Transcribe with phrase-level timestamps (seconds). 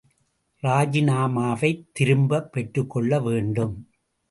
[0.63, 3.89] ராஜிநாமாவைத் திரும்பப் பெற்றுக்கொள்ள வேண்டும்.